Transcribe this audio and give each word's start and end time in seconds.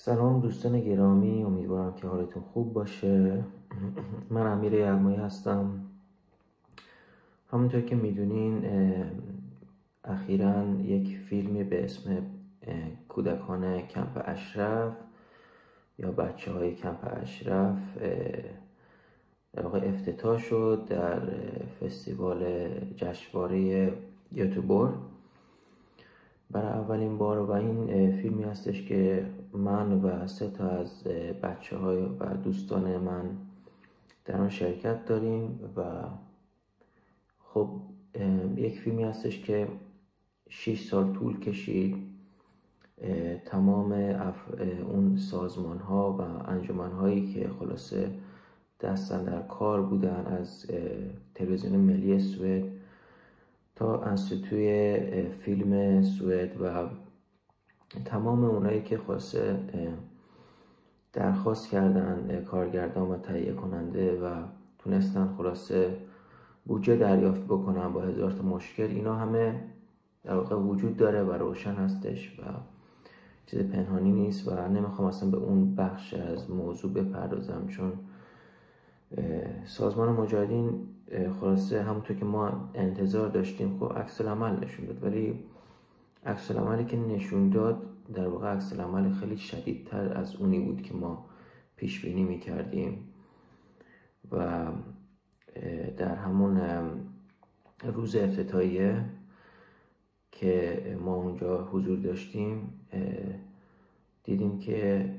سلام 0.00 0.40
دوستان 0.40 0.80
گرامی 0.80 1.42
امیدوارم 1.42 1.94
که 1.94 2.06
حالتون 2.06 2.42
خوب 2.42 2.72
باشه. 2.72 3.44
من 4.30 4.46
امیر 4.46 4.74
یغمایی 4.74 5.16
هستم. 5.16 5.80
همونطور 7.52 7.80
که 7.80 7.96
می‌دونین 7.96 8.64
اخیرا 10.04 10.64
یک 10.64 11.18
فیلمی 11.18 11.64
به 11.64 11.84
اسم 11.84 12.26
کودکان 13.08 13.80
کمپ 13.80 14.22
اشرف 14.24 14.92
یا 15.98 16.12
بچه 16.12 16.52
های 16.52 16.74
کمپ 16.74 17.20
اشرف 17.22 17.98
در 19.52 19.62
واقع 19.62 19.88
افتتاح 19.88 20.38
شد 20.38 20.84
در 20.88 21.20
فستیوال 21.80 22.68
جشنواره 22.96 23.92
یوتیوبر. 24.32 24.92
برای 26.50 26.72
اولین 26.72 27.18
بار 27.18 27.38
و 27.38 27.50
این 27.50 28.12
فیلمی 28.12 28.42
هستش 28.42 28.82
که 28.82 29.26
من 29.52 29.92
و 29.92 30.26
سه 30.26 30.50
تا 30.50 30.68
از 30.68 31.04
بچه 31.42 31.76
های 31.76 32.02
و 32.02 32.24
دوستان 32.44 32.96
من 32.96 33.36
در 34.24 34.40
آن 34.40 34.48
شرکت 34.48 35.04
داریم 35.04 35.60
و 35.76 35.82
خب 37.44 37.68
یک 38.56 38.80
فیلمی 38.80 39.04
هستش 39.04 39.40
که 39.40 39.68
6 40.48 40.88
سال 40.88 41.12
طول 41.12 41.40
کشید. 41.40 41.96
تمام 43.44 43.92
اون 44.92 45.16
سازمان 45.16 45.78
ها 45.78 46.12
و 46.12 46.50
انجمن 46.50 46.92
هایی 46.92 47.34
که 47.34 47.50
خلاصه 47.58 48.10
دستن 48.80 49.24
در 49.24 49.42
کار 49.42 49.82
بودن 49.82 50.26
از 50.26 50.66
تلویزیون 51.34 51.76
ملی 51.76 52.18
سوئد 52.18 52.64
تا 53.76 54.02
انستیتوی 54.02 54.98
فیلم 55.40 56.02
سوئد 56.02 56.60
و 56.60 56.88
تمام 58.04 58.44
اونایی 58.44 58.82
که 58.82 58.98
خواسته 58.98 59.58
درخواست 61.12 61.68
کردن 61.68 62.44
کارگردان 62.44 63.08
و 63.08 63.16
تهیه 63.16 63.52
کننده 63.52 64.20
و 64.20 64.42
تونستن 64.78 65.34
خلاصه 65.36 65.96
بودجه 66.64 66.96
دریافت 66.96 67.44
بکنن 67.44 67.92
با 67.92 68.00
هزار 68.00 68.30
تا 68.30 68.42
مشکل 68.42 68.86
اینا 68.86 69.14
همه 69.14 69.64
در 70.24 70.34
واقع 70.34 70.56
وجود 70.56 70.96
داره 70.96 71.22
و 71.22 71.32
روشن 71.32 71.74
هستش 71.74 72.40
و 72.40 72.42
چیز 73.46 73.60
پنهانی 73.60 74.12
نیست 74.12 74.48
و 74.48 74.68
نمی‌خوام 74.68 75.08
اصلا 75.08 75.30
به 75.30 75.36
اون 75.36 75.74
بخش 75.74 76.14
از 76.14 76.50
موضوع 76.50 76.92
بپردازم 76.92 77.66
چون 77.66 77.92
سازمان 79.64 80.08
مجاهدین 80.08 80.80
خلاصه 81.40 81.82
همونطور 81.82 82.16
که 82.16 82.24
ما 82.24 82.70
انتظار 82.74 83.28
داشتیم 83.28 83.78
خب 83.80 83.98
عکس 83.98 84.20
عمل 84.20 84.64
نشون 84.64 84.86
داد. 84.86 85.04
ولی 85.04 85.44
عکس 86.28 86.50
عملی 86.50 86.84
که 86.84 86.96
نشون 86.96 87.50
داد. 87.50 87.82
در 88.14 88.28
واقع 88.28 88.54
عکس 88.54 88.72
عمل 88.72 89.12
خیلی 89.12 89.36
شدیدتر 89.36 90.12
از 90.18 90.36
اونی 90.36 90.60
بود 90.60 90.82
که 90.82 90.94
ما 90.94 91.26
پیش 91.76 92.04
بینی 92.04 92.24
می 92.24 92.38
کردیم 92.38 93.08
و 94.32 94.66
در 95.96 96.14
همون 96.14 96.60
روز 97.84 98.16
افتتاحیه 98.16 99.04
که 100.32 100.98
ما 101.00 101.14
اونجا 101.14 101.64
حضور 101.64 101.98
داشتیم 101.98 102.72
دیدیم 104.24 104.58
که 104.58 105.10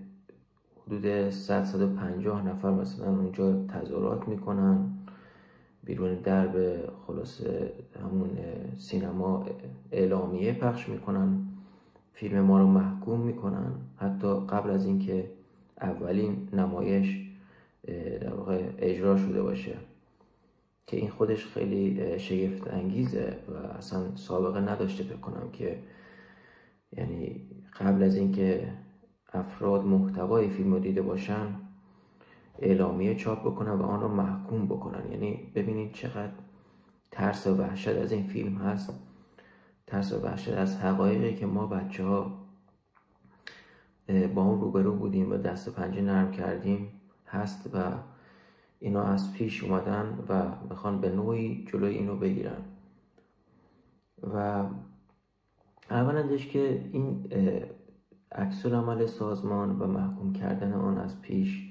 حدود 0.87 1.29
100 1.29 1.63
150 1.63 2.47
نفر 2.47 2.71
مثلا 2.71 3.09
اونجا 3.09 3.65
تظاهرات 3.65 4.27
می‌کنن. 4.27 4.98
بیرون 5.89 6.15
درب 6.15 6.55
خلاصه 7.07 7.73
همون 8.03 8.29
سینما 8.77 9.45
اعلامیه 9.91 10.53
پخش 10.53 10.89
می‌کنن. 10.89 11.39
فیلم 12.13 12.41
ما 12.41 12.59
رو 12.59 12.67
محکوم 12.67 13.19
می‌کنن. 13.19 13.71
حتی 13.97 14.27
قبل 14.27 14.69
از 14.69 14.85
اینکه 14.85 15.31
اولین 15.81 16.49
نمایش 16.53 17.21
در 18.21 18.33
واقع 18.33 18.63
اجرا 18.77 19.17
شده 19.17 19.41
باشه. 19.41 19.75
که 20.87 20.97
این 20.97 21.09
خودش 21.09 21.45
خیلی 21.45 22.19
شگفت 22.19 22.73
انگیزه 22.73 23.37
و 23.47 23.67
اصلا 23.77 24.15
سابقه 24.15 24.61
نداشته 24.61 25.03
فکر 25.03 25.17
کنم 25.17 25.49
که 25.53 25.79
یعنی 26.97 27.41
قبل 27.79 28.03
از 28.03 28.15
اینکه 28.15 28.73
افراد 29.33 29.85
محتوای 29.85 30.49
فیلم 30.49 30.73
رو 30.73 30.79
دیده 30.79 31.01
باشن 31.01 31.47
اعلامیه 32.61 33.15
چاپ 33.15 33.41
بکنن 33.41 33.71
و 33.71 33.83
آن 33.83 34.01
رو 34.01 34.07
محکوم 34.07 34.65
بکنن. 34.65 35.11
یعنی 35.11 35.51
ببینید 35.55 35.93
چقدر 35.93 36.31
ترس 37.11 37.47
و 37.47 37.55
وحشت 37.55 37.87
از 37.97 38.11
این 38.11 38.27
فیلم 38.27 38.55
هست. 38.55 38.93
ترس 39.87 40.13
و 40.13 40.21
وحشت 40.21 40.53
از 40.53 40.77
حقایقی 40.77 41.35
که 41.35 41.45
ما 41.45 41.67
بچه 41.67 42.03
ها 42.03 42.39
با 44.35 44.43
اون 44.43 44.61
روبرو 44.61 44.95
بودیم 44.95 45.31
و 45.31 45.37
دست 45.37 45.75
پنجه 45.75 46.01
نرم 46.01 46.31
کردیم 46.31 46.87
هست 47.27 47.69
و 47.73 47.91
اینا 48.79 49.03
از 49.03 49.33
پیش 49.33 49.63
اومدن 49.63 50.19
و 50.29 50.51
می‌خوان 50.69 51.01
به 51.01 51.09
نوعی 51.09 51.65
جلوی 51.71 51.95
اینو 51.95 52.15
بگیرن. 52.15 52.61
و 54.33 54.63
اولندش 55.91 56.47
که 56.47 56.89
این 56.91 57.31
عکس 58.31 58.65
عمل 58.65 59.05
سازمان 59.05 59.79
و 59.79 59.87
محکوم 59.87 60.33
کردن 60.33 60.73
آن 60.73 60.97
از 60.97 61.21
پیش 61.21 61.68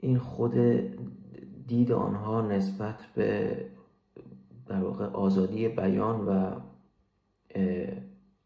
این 0.00 0.18
خود 0.18 0.54
دید 1.66 1.92
آنها 1.92 2.40
نسبت 2.40 3.06
به 3.14 3.56
در 4.66 4.82
واقع 4.82 5.04
آزادی 5.04 5.68
بیان 5.68 6.20
و 6.20 6.50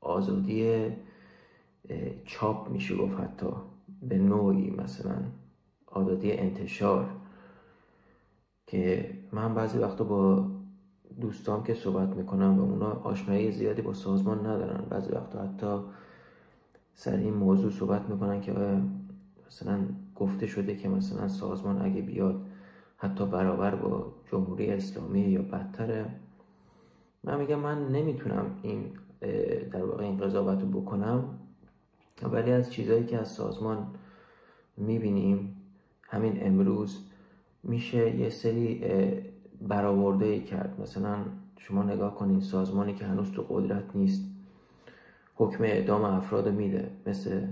آزادی 0.00 0.88
چاپ 2.24 2.70
میشه 2.70 2.96
گفت 2.96 3.20
حتی 3.20 3.46
به 4.02 4.18
نوعی 4.18 4.70
مثلا 4.70 5.16
آزادی 5.86 6.32
انتشار 6.32 7.10
که 8.66 9.10
من 9.32 9.54
بعضی 9.54 9.78
وقتا 9.78 10.04
با 10.04 10.46
دوستام 11.20 11.64
که 11.64 11.74
صحبت 11.74 12.08
می‌کنم 12.08 12.58
و 12.58 12.62
اونا 12.62 12.90
آشنایی 12.90 13.52
زیادی 13.52 13.82
با 13.82 13.94
سازمان 13.94 14.46
ندارن. 14.46 14.84
بعضی 14.90 15.12
وقتا 15.12 15.42
حتی 15.42 15.78
سر 16.94 17.16
این 17.16 17.34
موضوع 17.34 17.70
صحبت 17.70 18.08
می‌کنن 18.08 18.40
که 18.40 18.52
مثلا 19.46 19.78
گفته 20.16 20.46
شده 20.46 20.76
که 20.76 20.88
مثلا 20.88 21.28
سازمان 21.28 21.82
اگه 21.82 22.02
بیاد 22.02 22.46
حتی 22.96 23.26
برابر 23.26 23.74
با 23.74 24.12
جمهوری 24.30 24.70
اسلامی 24.70 25.20
یا 25.20 25.42
بدتره. 25.42 26.06
من 27.24 27.38
میگم 27.40 27.60
من 27.60 27.88
نمی‌تونم 27.88 28.46
این 28.62 28.90
در 29.72 29.84
واقع 29.84 30.04
این 30.04 30.18
قضاوت 30.18 30.60
رو 30.60 30.80
بکنم. 30.80 31.24
ولی 32.22 32.50
از 32.52 32.72
چیزهایی 32.72 33.04
که 33.04 33.18
از 33.18 33.28
سازمان 33.28 33.86
می‌بینیم 34.76 35.56
همین 36.02 36.46
امروز 36.46 37.04
میشه 37.62 38.16
یه 38.16 38.28
سری 38.28 38.84
برآورده 39.68 40.40
کرد. 40.40 40.80
مثلا 40.80 41.16
شما 41.58 41.82
نگاه 41.82 42.14
کنید 42.14 42.42
سازمانی 42.42 42.94
که 42.94 43.04
هنوز 43.04 43.32
تو 43.32 43.42
قدرت 43.42 43.84
نیست 43.96 44.24
حکم 45.34 45.64
اعدام 45.64 46.04
افراد 46.04 46.48
میده. 46.48 46.90
مثل 47.06 47.46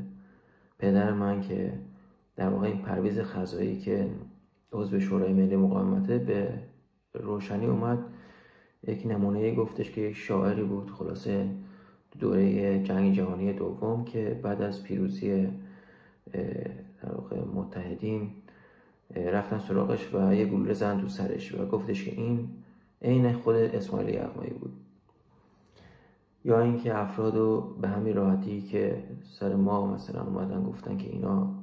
پدر 0.78 1.12
من 1.12 1.40
که 1.40 1.72
در 2.42 2.48
واقع 2.48 2.66
این 2.66 2.78
پرویز 2.78 3.20
خزایی 3.20 3.78
که 3.78 4.10
عضو 4.72 5.00
شورای 5.00 5.32
ملی 5.32 5.56
مقاومته 5.56 6.18
به 6.18 6.48
روشنی 7.14 7.66
اومد 7.66 7.98
یک 8.86 9.06
نمونه 9.06 9.54
گفتش 9.54 9.90
که 9.90 10.00
یک 10.00 10.16
شاعری 10.16 10.62
بود 10.62 10.90
خلاصه 10.90 11.46
دوره 12.18 12.78
جنگ 12.82 13.14
جهانی 13.14 13.52
دوم 13.52 14.04
که 14.04 14.40
بعد 14.42 14.62
از 14.62 14.82
پیروزی 14.82 15.48
در 17.02 17.14
واقع 17.14 17.44
متحدین 17.54 18.30
رفتن 19.14 19.58
سراغش 19.58 20.14
و 20.14 20.34
یه 20.34 20.44
گلوله 20.44 20.72
زن 20.72 21.00
تو 21.00 21.08
سرش 21.08 21.54
و 21.54 21.66
گفتش 21.66 22.04
که 22.04 22.10
این 22.10 22.48
عین 23.02 23.32
خود 23.32 23.54
اسماعیل 23.54 24.14
یغمایی 24.14 24.50
بود. 24.50 24.72
یا 26.44 26.60
اینکه 26.60 26.98
افراد 26.98 27.34
به 27.80 27.88
همین 27.88 28.14
راحتی 28.14 28.60
که 28.60 29.04
سر 29.22 29.54
ما 29.54 29.94
مثلا 29.94 30.22
اومدن 30.22 30.62
گفتن 30.62 30.96
که 30.96 31.10
اینا 31.10 31.61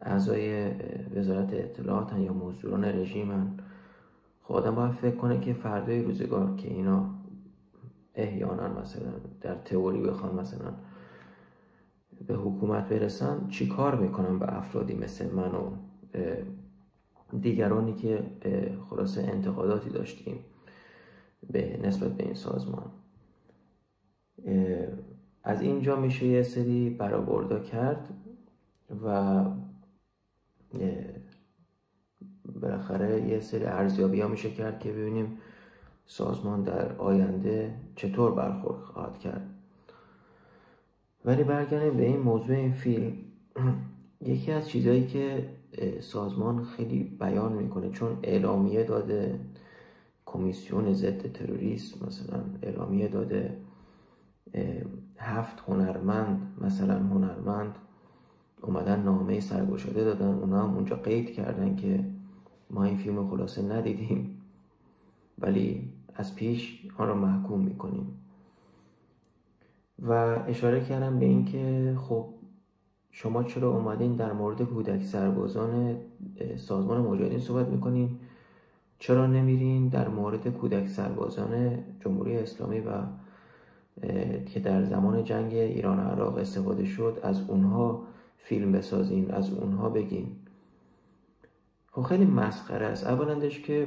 اعضای 0.00 0.70
وزارت 1.16 1.52
اطلاعات 1.52 2.18
یا 2.18 2.32
مزدوران 2.32 2.84
رژیمن. 2.84 3.46
خب 4.42 4.54
آدم 4.54 4.74
باید 4.74 4.90
فکر 4.90 5.16
کنه 5.16 5.40
که 5.40 5.52
فردای 5.52 6.02
روزگار 6.02 6.56
که 6.56 6.68
اینا 6.68 7.10
احیانا 8.14 8.68
مثلا 8.68 9.12
در 9.40 9.54
تئوری 9.54 10.00
بخوان 10.00 10.34
مثلا 10.34 10.72
به 12.26 12.34
حکومت 12.34 12.88
برسن 12.88 13.48
چی 13.48 13.68
کار 13.68 13.94
می‌کنن 13.94 14.38
به 14.38 14.56
افرادی 14.56 14.94
مثل 14.94 15.34
من 15.34 15.54
و 15.54 15.70
دیگرانی 17.40 17.94
که 17.94 18.22
خلاصه 18.90 19.22
انتقاداتی 19.22 19.90
داشتیم 19.90 20.38
به 21.50 21.80
نسبت 21.82 22.12
به 22.16 22.24
این 22.24 22.34
سازمان؟ 22.34 22.90
از 25.44 25.62
اینجا 25.62 25.96
میشه 25.96 26.26
یه 26.26 26.42
سری 26.42 26.90
برآوردا 26.90 27.58
کرد 27.58 28.08
و 29.04 29.44
بالاخره 32.60 33.28
یه 33.28 33.40
سری 33.40 33.64
ارزیابی 33.64 34.20
ها 34.20 34.28
میشه 34.28 34.50
کرد 34.50 34.80
که 34.80 34.92
ببینیم 34.92 35.38
سازمان 36.06 36.62
در 36.62 36.92
آینده 36.92 37.74
چطور 37.96 38.34
برخورد 38.34 38.80
خواهد 38.82 39.18
کرد. 39.18 39.50
ولی 41.24 41.44
برگردیم 41.44 41.96
به 41.96 42.06
این 42.06 42.20
موضوع 42.20 42.56
این 42.56 42.72
فیلم. 42.72 43.12
یکی 44.20 44.52
از 44.52 44.68
چیزهایی 44.68 45.06
که 45.06 45.48
سازمان 46.00 46.64
خیلی 46.64 47.02
بیان 47.02 47.52
می‌کنه 47.52 47.90
چون 47.90 48.18
اعلامیه 48.22 48.84
داده 48.84 49.40
کمیسیون 50.26 50.92
ضد 50.92 51.32
تروریسم 51.32 52.06
مثلا 52.06 52.40
اعلامیه 52.62 53.08
داده 53.08 53.56
هفت 55.18 55.60
هنرمند 55.68 56.58
مثلا 56.60 56.98
هنرمند 56.98 57.74
اومدن 58.62 59.02
نامه 59.02 59.40
سرگشاده 59.40 60.04
دادن 60.04 60.34
اونا 60.34 60.62
هم 60.62 60.74
اونجا 60.74 60.96
قید 60.96 61.32
کردن 61.34 61.76
که 61.76 62.04
ما 62.70 62.84
این 62.84 62.96
فیلم 62.96 63.28
خلاصه 63.28 63.62
ندیدیم. 63.62 64.42
ولی 65.38 65.92
از 66.14 66.34
پیش 66.34 66.86
آن 66.98 67.08
را 67.08 67.14
محکوم 67.14 67.60
می‌کنیم. 67.60 68.06
و 70.02 70.12
اشاره 70.46 70.80
کردم 70.80 71.18
به 71.18 71.26
اینکه 71.26 71.96
خب 72.00 72.26
شما 73.10 73.42
چرا 73.42 73.70
اومدین 73.70 74.16
در 74.16 74.32
مورد 74.32 74.62
کودک 74.62 75.02
سربازان 75.02 75.96
سازمان 76.56 77.00
مجاهدین 77.00 77.38
صحبت 77.38 77.68
می‌کنین؟ 77.68 78.18
چرا 78.98 79.26
نمیرین 79.26 79.88
در 79.88 80.08
مورد 80.08 80.48
کودک 80.48 80.86
سربازان 80.88 81.78
جمهوری 82.00 82.36
اسلامی 82.36 82.80
و 82.80 82.90
که 84.46 84.60
در 84.60 84.84
زمان 84.84 85.24
جنگ 85.24 85.52
ایران 85.54 86.00
عراق 86.00 86.36
استفاده 86.36 86.84
شد 86.84 87.20
از 87.22 87.50
اونها 87.50 88.02
فیلم 88.42 88.72
بسازین 88.72 89.30
از 89.30 89.52
اونها 89.52 89.88
بگین. 89.88 90.36
خب 91.92 92.02
خیلی 92.02 92.24
مسخره 92.24 92.86
است. 92.86 93.06
اولندش 93.06 93.60
که 93.60 93.86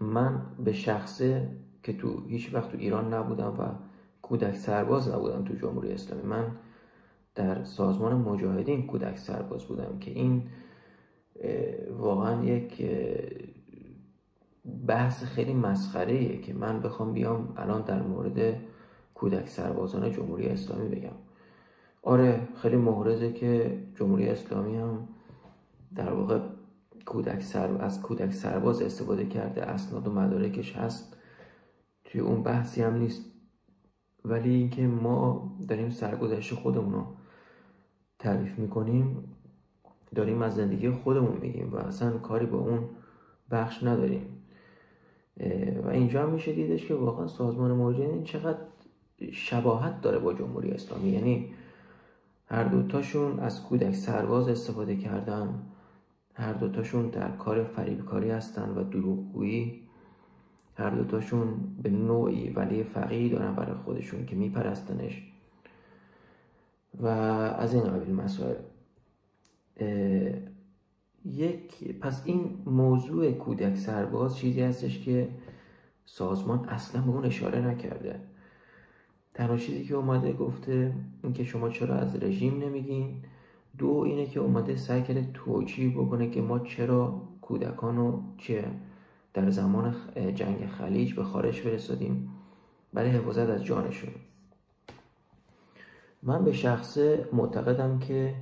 من 0.00 0.42
به 0.64 0.72
شخصه 0.72 1.48
که 1.82 1.92
تو 1.92 2.26
هیچ 2.26 2.54
وقت 2.54 2.72
تو 2.72 2.78
ایران 2.78 3.14
نبودم 3.14 3.56
و 3.58 3.64
کودک 4.22 4.54
سرباز 4.54 5.08
نبودم 5.08 5.44
تو 5.44 5.54
جمهوری 5.54 5.92
اسلامی 5.92 6.22
من 6.22 6.56
در 7.34 7.64
سازمان 7.64 8.14
مجاهدین 8.16 8.86
کودک 8.86 9.18
سرباز 9.18 9.64
بودم 9.64 9.98
که 9.98 10.10
این 10.10 10.42
واقعا 11.98 12.44
یک 12.44 12.90
بحث 14.86 15.24
خیلی 15.24 15.54
مسخره 15.54 16.38
که 16.38 16.54
من 16.54 16.80
بخوام 16.80 17.12
بیام 17.12 17.54
الان 17.56 17.82
در 17.82 18.02
مورد 18.02 18.56
کودک 19.14 19.48
سربازان 19.48 20.12
جمهوری 20.12 20.48
اسلامی 20.48 20.88
بگم. 20.88 21.27
آره 22.08 22.48
خیلی 22.62 22.76
محرزه 22.76 23.32
که 23.32 23.78
جمهوری 23.94 24.28
اسلامی 24.28 24.76
هم 24.76 25.08
در 25.94 26.12
واقع 26.12 26.40
کودک 27.06 27.42
سر... 27.42 27.82
از 27.82 28.02
کودک 28.02 28.32
سرباز 28.32 28.82
استفاده 28.82 29.26
کرده 29.26 29.62
اسناد 29.62 30.08
و 30.08 30.12
مدارکش 30.12 30.76
هست. 30.76 31.16
توی 32.04 32.20
اون 32.20 32.42
بحثی 32.42 32.82
هم 32.82 32.96
نیست. 32.96 33.24
ولی 34.24 34.54
اینکه 34.54 34.86
ما 34.86 35.50
داریم 35.68 35.90
سرگذشت 35.90 36.54
خودمون 36.54 36.92
رو 36.92 37.04
تعریف 38.18 38.58
می‌کنیم 38.58 39.34
داریم 40.14 40.42
از 40.42 40.54
زندگی 40.54 40.90
خودمون 40.90 41.38
میگیم 41.40 41.72
و 41.72 41.76
اصلا 41.76 42.18
کاری 42.18 42.46
با 42.46 42.58
اون 42.58 42.88
بخش 43.50 43.82
نداریم. 43.82 44.42
و 45.84 45.88
اینجا 45.88 46.22
هم 46.22 46.30
میشه 46.30 46.52
دیدش 46.52 46.86
که 46.86 46.94
واقعا 46.94 47.26
سازمان 47.26 47.72
مجاهدین 47.72 48.24
چقدر 48.24 48.58
شباهت 49.32 50.00
داره 50.00 50.18
با 50.18 50.34
جمهوری 50.34 50.70
اسلامی. 50.70 51.08
یعنی 51.08 51.52
هر 52.50 52.64
دوتاشون 52.64 53.40
از 53.40 53.62
کودک 53.62 53.94
سرباز 53.94 54.48
استفاده 54.48 54.96
کردن. 54.96 55.62
هر 56.34 56.52
دوتاشون 56.52 57.08
در 57.08 57.30
کار 57.30 57.64
فریبکاری 57.64 58.30
هستن 58.30 58.70
و 58.70 58.84
دروغگویی. 58.84 59.82
هر 60.76 60.90
دوتاشون 60.90 61.76
به 61.82 61.90
نوعی 61.90 62.50
ولی 62.50 62.84
فقیه 62.84 63.28
دارن 63.28 63.54
برای 63.54 63.74
خودشون 63.74 64.26
که 64.26 64.36
میپرستنش. 64.36 65.22
و 66.94 67.06
از 67.06 67.74
این 67.74 67.84
قبیل 67.84 68.14
مسائل. 68.14 68.56
یک 71.24 71.98
پس 71.98 72.22
این 72.24 72.62
موضوع 72.66 73.32
کودک 73.32 73.76
سرباز 73.76 74.36
چیزی 74.36 74.60
هستش 74.62 74.98
که 74.98 75.28
سازمان 76.04 76.68
اصلا 76.68 77.02
به 77.02 77.10
اون 77.10 77.24
اشاره 77.24 77.60
نکرده. 77.60 78.20
تنها 79.38 79.56
چیزی 79.56 79.84
که 79.84 79.94
اومده 79.94 80.32
گفته 80.32 80.94
اینکه 81.22 81.44
شما 81.44 81.68
چرا 81.68 81.94
از 81.94 82.22
رژیم 82.22 82.62
نمیگین. 82.62 83.22
دو 83.78 83.88
اینه 84.06 84.26
که 84.26 84.40
اومده 84.40 84.76
سعی 84.76 85.02
کرده 85.02 85.28
توجیه 85.34 85.90
بکنه 85.90 86.30
که 86.30 86.42
ما 86.42 86.58
چرا 86.58 87.22
کودکان 87.40 87.96
رو 87.96 88.22
چه 88.38 88.64
در 89.34 89.50
زمان 89.50 89.94
جنگ 90.34 90.66
خلیج 90.66 91.14
به 91.14 91.24
خارج 91.24 91.54
فرستادیم 91.54 92.30
برای 92.92 93.10
حفاظت 93.10 93.48
از 93.48 93.64
جانشون. 93.64 94.14
من 96.22 96.44
به 96.44 96.52
شخص 96.52 96.98
معتقدم 97.32 97.98
که 97.98 98.34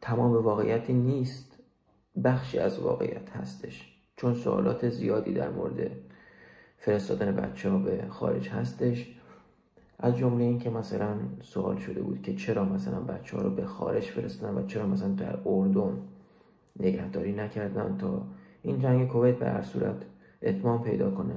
تمام 0.00 0.32
واقعیتی 0.32 0.92
نیست. 0.92 1.58
بخشی 2.24 2.58
از 2.58 2.78
واقعیت 2.78 3.30
هستش. 3.30 3.96
چون 4.16 4.34
سوالات 4.34 4.88
زیادی 4.88 5.34
در 5.34 5.50
مورد 5.50 5.90
فرستادن 6.80 7.36
بچه 7.36 7.70
ها 7.70 7.78
به 7.78 8.04
خارج 8.08 8.48
هستش. 8.48 9.14
از 9.98 10.16
جمله 10.16 10.44
این 10.44 10.58
که 10.58 10.70
مثلا 10.70 11.14
سوال 11.42 11.76
شده 11.76 12.02
بود 12.02 12.22
که 12.22 12.34
چرا 12.34 12.64
مثلا 12.64 13.00
بچه 13.00 13.36
ها 13.36 13.42
رو 13.42 13.50
به 13.50 13.64
خارج 13.64 14.02
فرستادن 14.02 14.54
و 14.54 14.66
چرا 14.66 14.86
مثلا 14.86 15.08
در 15.08 15.38
اردن 15.46 15.98
نگهداری 16.80 17.32
نکردن 17.32 17.96
تا 17.98 18.26
این 18.62 18.78
جنگ 18.78 19.08
کویت 19.08 19.38
به 19.38 19.46
هر 19.46 19.62
صورت 19.62 19.96
اتمام 20.42 20.82
پیدا 20.82 21.10
کنه 21.10 21.34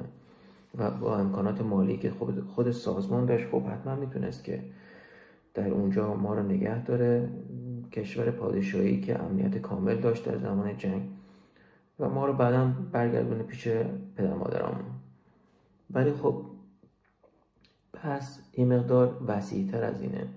و 0.78 0.92
با 0.92 1.18
امکانات 1.18 1.62
مالی 1.62 1.98
که 1.98 2.12
خود, 2.12 2.44
خود 2.56 2.72
سازمان 2.72 3.26
داشت 3.26 3.48
خب 3.52 3.64
حتما 3.64 3.96
می‌تونست 3.96 4.44
که 4.44 4.64
در 5.54 5.70
اونجا 5.70 6.14
ما 6.14 6.34
رو 6.34 6.44
نگه 6.44 6.84
داره. 6.84 7.30
کشور 7.92 8.32
پادشاهی 8.32 9.02
که 9.02 9.24
امنیت 9.24 9.58
کامل 9.58 9.96
داشت 9.96 10.26
در 10.26 10.38
زمان 10.38 10.78
جنگ 10.78 11.02
و 12.00 12.10
ما 12.10 12.26
رو 12.26 12.34
بعدا 12.34 12.72
برگردونه 12.92 13.44
پیش 13.44 13.68
پدر 14.16 14.34
مادرامون. 14.34 14.93
ولی 15.94 16.12
خب 16.12 16.46
پس 17.94 18.40
این 18.52 18.74
مقدار 18.74 19.22
وسیعتر 19.28 19.84
از 19.84 20.02
اینه. 20.02 20.28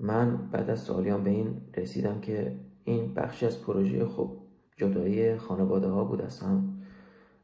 من 0.00 0.36
بعد 0.36 0.70
از 0.70 0.80
سالیان 0.80 1.24
به 1.24 1.30
این 1.30 1.60
رسیدم 1.76 2.20
که 2.20 2.56
این 2.84 3.14
بخشی 3.14 3.46
از 3.46 3.62
پروژه 3.62 4.06
خب 4.06 4.30
جدایی 4.76 5.36
خانواده 5.36 5.88
ها 5.88 6.04
بود 6.04 6.22
از 6.22 6.40
هم. 6.40 6.74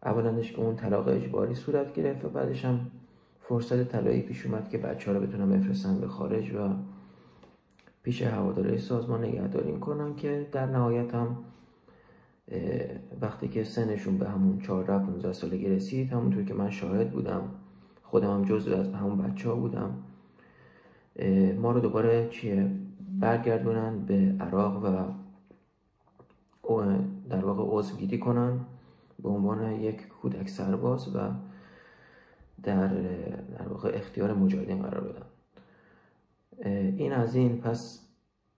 اولندش 0.02 0.52
که 0.52 0.61
اون 0.61 0.76
طلاق 0.76 1.09
اجباری 1.09 1.55
صورت 1.55 1.93
گرفت 1.93 2.25
و 2.25 2.29
بعدش 2.29 2.64
هم 2.64 2.90
فرصت 3.40 3.88
طلایی 3.88 4.23
پیش 4.23 4.47
اومد 4.47 4.69
که 4.69 4.79
بچه 4.79 5.11
ها 5.11 5.17
رو 5.17 5.26
بتونن 5.26 5.50
بفرستن 5.50 6.00
به 6.00 6.09
خارج 6.09 6.55
و 6.55 6.69
پیش 8.02 8.23
هواداره 8.23 8.76
سازمان 8.76 9.25
نگهداری 9.25 9.73
کنن 9.73 10.17
که 10.17 10.49
در 10.52 10.67
نهایت 10.67 11.14
هم 11.14 11.37
وقتی 13.21 13.49
که 13.49 13.64
سنشون 13.64 14.19
به 14.19 14.28
همون 14.28 14.59
14 14.59 14.99
15 14.99 15.33
سالگی 15.33 15.69
رسید 15.69 16.12
همونطور 16.12 16.45
که 16.45 16.54
من 16.54 16.71
شاهد 16.71 17.11
بودم. 17.11 17.50
خودم 18.02 18.30
هم 18.30 18.45
جزو 18.45 18.75
از 18.75 18.92
همون 18.92 19.19
بچه 19.19 19.49
ها 19.49 19.54
بودم 19.54 19.95
ما 21.59 21.73
رو 21.73 21.80
دوباره 21.80 22.28
چیه؟ 22.30 22.71
برگردونن 23.21 24.04
به 24.04 24.35
عراق 24.40 24.85
و 24.85 25.12
در 27.28 27.45
واقع 27.45 27.78
عضوگیری 27.78 28.19
کنن 28.19 28.61
به 29.23 29.28
عنوان 29.28 29.73
یک 29.73 30.09
کودک 30.09 30.49
سرباز 30.49 31.16
و 31.16 31.19
در 32.62 32.88
در 33.59 33.69
واقع 33.69 33.90
اختیار 33.95 34.35
مجاهدین 34.35 34.83
قرار 34.83 35.00
بدن. 35.00 35.26
این 36.97 37.12
از 37.12 37.35
این. 37.35 37.61
پس 37.61 38.07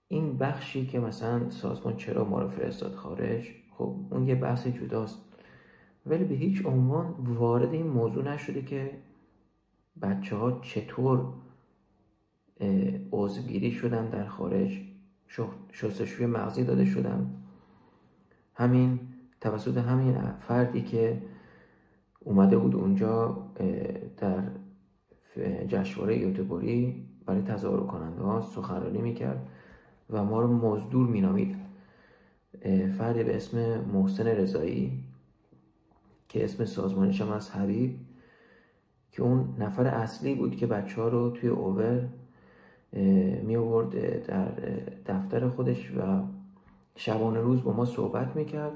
این 0.09 0.39
بخشی 0.39 0.87
که 0.87 1.01
مثلا 1.01 1.51
سازمان 1.51 1.97
چرا 1.97 2.25
ما 2.25 2.41
رو 2.41 2.49
فرستاد 2.49 2.95
خارج 2.95 3.62
خب 3.79 3.97
اون 4.11 4.29
یه 4.29 4.35
بحث 4.35 4.67
جداست. 4.67 5.19
ولی 6.07 6.25
به 6.25 6.35
هیچ 6.35 6.67
عنوان 6.67 7.15
وارد 7.19 7.73
این 7.73 7.87
موضوع 7.87 8.25
نشده 8.25 8.63
که 8.63 8.91
بچه 10.03 10.37
ها 10.37 10.61
چطور 10.61 11.33
عضوگیری 13.13 13.71
شدن 13.71 14.09
در 14.09 14.27
خارج 14.27 14.81
شستشوی 15.73 16.27
مغزی 16.27 16.65
داده 16.65 16.85
شدن. 16.85 17.35
همین 18.55 19.01
توسط 19.41 19.77
همین 19.77 20.33
فردی 20.33 20.83
که 20.83 21.23
اومده 22.21 22.59
بود 22.59 22.75
اونجا 22.75 23.47
در 24.17 24.43
جشنواره 25.69 26.19
یوتبوری 26.19 27.09
برای 27.27 27.43
تظاهر 27.43 27.87
کننده 27.87 28.23
ها 28.23 28.41
سخنرانی 28.41 29.03
می‌کرد 29.03 29.49
و 30.11 30.25
ما 30.25 30.41
رو 30.41 30.49
مزدور 30.49 31.07
مینامید. 31.09 31.62
فردی 32.99 33.23
به 33.23 33.37
اسم 33.37 33.81
محسن 33.81 34.27
رضایی 34.27 35.05
که 36.29 36.45
اسم 36.45 36.65
سازمانش 36.65 37.21
هم 37.21 37.33
از 37.33 37.51
حبیب 37.51 37.97
که 39.13 39.23
اون 39.23 39.55
نفر 39.59 39.87
اصلی 39.87 40.35
بود 40.35 40.57
که 40.57 40.67
بچه 40.67 41.03
ها 41.03 41.09
رو 41.09 41.31
توی 41.31 41.49
اوور 41.49 42.09
می 43.43 43.57
آورد 43.57 44.27
در 44.27 44.49
دفتر 45.07 45.49
خودش 45.49 45.91
و 45.91 46.23
شبانه 46.97 47.41
روز 47.41 47.63
با 47.63 47.73
ما 47.73 47.85
صحبت 47.85 48.37
می‌کرد 48.37 48.73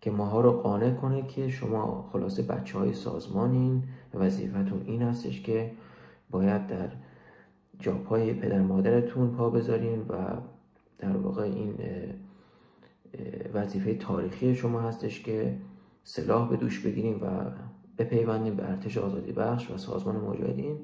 که 0.00 0.10
ماها 0.10 0.40
رو 0.40 0.52
قانع 0.52 0.94
کنه 0.94 1.22
که 1.22 1.48
شما 1.48 2.08
خلاصه 2.12 2.42
بچه 2.42 2.78
های 2.78 2.94
سازمانین 2.94 3.82
وظیفتون 4.14 4.82
این 4.86 5.02
هستش 5.02 5.42
که 5.42 5.70
باید 6.30 6.66
در 6.66 6.88
جاپای 7.80 8.34
پدر 8.34 8.60
مادرتون 8.60 9.30
پا 9.30 9.50
بذارین 9.50 9.98
و 9.98 10.14
در 10.98 11.16
واقع 11.16 11.42
این 11.42 11.74
وظیفه 13.54 13.94
تاریخی 13.94 14.54
شما 14.54 14.80
هستش 14.80 15.22
که 15.22 15.56
سلاح 16.04 16.48
به 16.48 16.56
دوش 16.56 16.80
بگیریم 16.80 17.22
و 17.22 17.26
بپیوندیم 17.98 18.56
به 18.56 18.70
ارتش 18.70 18.98
آزادی 18.98 19.32
بخش 19.32 19.70
و 19.70 19.78
سازمان 19.78 20.16
مجاهدین. 20.16 20.78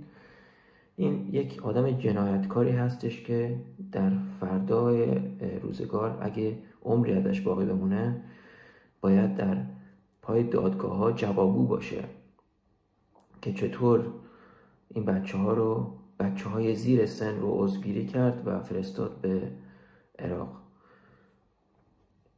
این 0.97 1.29
یک 1.33 1.63
آدم 1.63 1.91
جنایتکاری 1.91 2.71
هستش 2.71 3.23
که 3.23 3.61
در 3.93 4.13
فردای 4.41 5.21
روزگار 5.63 6.19
اگه 6.21 6.59
عمری 6.83 7.13
ازش 7.13 7.41
باقی 7.41 7.65
بمونه 7.65 8.25
باید 9.01 9.35
در 9.35 9.65
پای 10.23 10.43
دادگاه 10.43 10.97
ها 10.97 11.13
جوابگو 11.13 11.67
باشه 11.67 12.05
که 13.43 13.53
چطور 13.53 14.07
این 14.89 15.05
بچه 15.05 15.39
ها 15.39 15.53
رو 15.53 15.99
بچه 16.21 16.49
های 16.49 16.75
زیر 16.75 17.07
سن 17.07 17.41
رو 17.41 17.65
عضوگیری 17.65 18.07
کرد 18.07 18.43
و 18.47 18.61
فرستاد 18.63 19.21
به 19.21 19.53
عراق. 20.19 20.62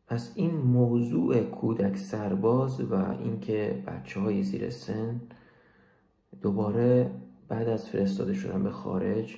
پس 0.07 0.33
این 0.35 0.57
موضوع 0.57 1.43
کودک 1.43 1.97
سرباز 1.97 2.81
و 2.81 2.95
اینکه 2.95 3.85
بچه 3.87 4.21
های 4.21 4.43
زیر 4.43 4.71
سن 4.71 5.21
دوباره 6.43 7.11
بعد 7.49 7.69
از 7.69 7.89
فرستاده 7.89 8.35
شدن 8.35 8.63
به 8.63 8.71
خارج 8.71 9.37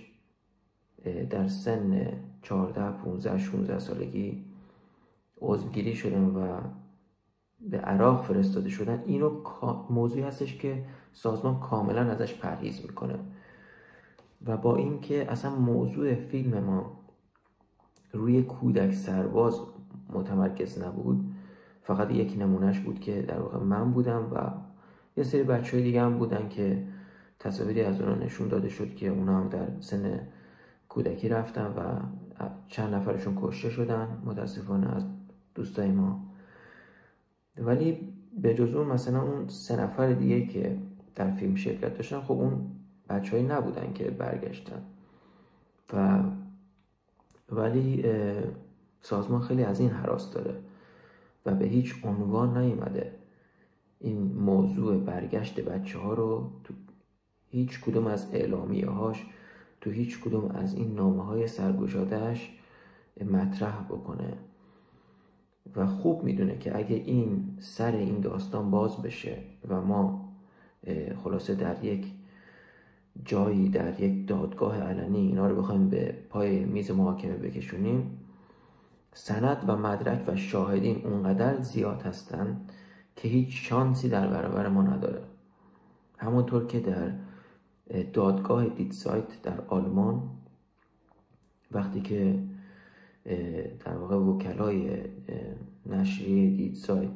در 1.31 1.49
سن 1.49 2.13
14 2.43 2.91
15 2.91 3.39
16 3.39 3.79
سالگی 3.79 4.45
عضوگیری 5.41 5.95
شدن 5.95 6.25
و 6.25 6.61
به 7.61 7.79
عراق 7.79 8.25
فرستاده 8.25 8.69
شدن 8.69 9.03
اینو 9.07 9.31
موضوعی 9.91 10.23
هستش 10.23 10.57
که 10.59 10.85
سازمان 11.13 11.61
کاملا 11.61 12.01
ازش 12.01 12.35
پرهیز 12.35 12.83
می‌کنه. 12.83 13.19
و 14.47 14.57
با 14.57 14.77
اینکه 14.77 15.33
اصلا 15.33 15.55
موضوع 15.55 16.15
فیلم 16.15 16.65
ما 16.65 17.01
روی 18.13 18.43
کودک 18.43 18.93
سرباز 18.93 19.61
متمرکز 20.11 20.83
نبود. 20.83 21.25
فقط 21.83 22.11
یک 22.11 22.37
نمونهش 22.39 22.79
بود 22.79 23.01
که 23.01 23.23
در 23.23 23.39
واقع 23.39 23.59
من 23.59 23.93
بودم 23.93 24.33
و 24.33 24.51
یه 25.17 25.25
سری 25.25 25.43
بچه 25.43 25.77
های 25.77 25.85
دیگه 25.85 26.03
هم 26.03 26.19
بودن 26.19 26.49
که 26.49 26.83
تصاویری 27.39 27.83
از 27.83 28.01
اونا 28.01 28.15
نشون 28.15 28.49
داده 28.49 28.69
شد 28.69 28.95
که 28.95 29.09
اونا 29.09 29.41
هم 29.41 29.49
در 29.49 29.67
سن 29.81 30.21
کودکی 30.89 31.29
رفتن 31.29 31.67
و 31.67 31.83
چند 32.69 32.95
نفرشون 32.95 33.39
کشته 33.43 33.71
شدن 33.71 34.23
متاسفانه 34.25 34.97
از 34.97 35.05
دوستای 35.55 35.91
ما. 35.91 36.21
ولی 37.59 37.99
به 38.43 38.55
جز 38.55 38.75
اون 38.75 38.87
مثلا 38.87 39.23
اون 39.23 39.49
سه 39.49 39.83
نفر 39.83 40.13
دیگه 40.13 40.47
که 40.47 40.79
در 41.15 41.31
فیلم 41.31 41.55
شرکت 41.55 41.95
داشتن 41.95 42.21
خب 42.21 42.33
اون 42.33 42.67
بچههایی 43.09 43.47
نبودن 43.49 43.93
که 43.93 44.11
برگشتن. 44.11 44.83
و 45.93 46.23
ولی 47.53 48.05
سازمان 49.01 49.41
خیلی 49.41 49.65
از 49.65 49.81
این 49.81 49.91
حراس 49.91 50.31
داره 50.31 50.61
و 51.47 51.55
به 51.55 51.65
هیچ 51.65 51.95
عنوان 52.05 52.59
نیومده 52.59 53.13
این 54.01 54.19
موضوع 54.33 54.97
برگشت 54.97 55.61
بچه 55.61 55.99
ها 55.99 56.15
رو 56.15 56.51
تو 56.65 56.75
هیچ 57.49 57.81
کدوم 57.81 58.07
از 58.07 58.35
اعلامیه 58.35 58.87
هاش 58.87 59.27
تو 59.81 59.91
هیچ 59.91 60.21
کدوم 60.21 60.51
از 60.51 60.75
این 60.75 60.95
نامه 60.95 61.25
های 61.25 61.47
سرگشادهش 61.47 62.59
مطرح 63.31 63.85
بکنه. 63.85 64.39
و 65.77 65.87
خوب 65.87 66.25
می‌دونه 66.25 66.59
که 66.59 66.79
اگه 66.79 66.97
این 66.97 67.57
سر 67.61 67.93
این 67.93 68.21
داستان 68.21 68.71
باز 68.71 69.03
بشه 69.03 69.39
و 69.69 69.81
ما 69.81 70.33
خلاصه 71.25 71.55
در 71.55 71.85
یک 71.85 72.07
جایی 73.25 73.69
در 73.69 74.01
یک 74.01 74.29
دادگاه 74.29 74.79
علنی 74.81 75.19
اینا 75.19 75.49
رو 75.49 75.57
بخوایم 75.57 75.89
به 75.89 76.15
پای 76.31 76.65
میز 76.65 76.91
محاکمه 76.91 77.37
بکشونیم 77.37 78.19
سند 79.17 79.65
و 79.69 79.77
مدرک 79.77 80.25
و 80.29 80.37
شاهدین 80.37 81.07
اونقدر 81.07 81.61
زیاد 81.61 82.03
هستن 82.03 82.61
که 83.17 83.29
هیچ 83.29 83.69
شانسی 83.69 84.09
در 84.09 84.27
برابر 84.27 84.69
ما 84.69 84.83
نداره. 84.83 85.23
همونطور 86.19 86.67
که 86.67 86.81
در 86.81 87.13
دادگاه 88.13 88.69
دیتسایت 88.69 89.43
در 89.43 89.61
آلمان 89.61 90.31
وقتی 91.73 92.01
که 92.01 92.39
در 93.85 93.97
واقع 93.97 94.17
وکلای 94.17 95.03
نشریه 95.87 96.57
دیتسایت 96.57 97.13